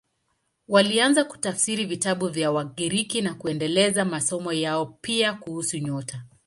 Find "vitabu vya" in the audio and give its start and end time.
1.85-2.51